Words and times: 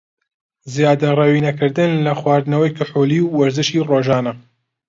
زیادەڕەوی 0.73 1.43
نەکردن 1.47 1.91
لە 2.05 2.13
خواردنەوەی 2.19 2.75
کحولی 2.77 3.19
و 3.23 3.31
وەرزشی 3.39 3.85
رۆژانە 3.89 4.33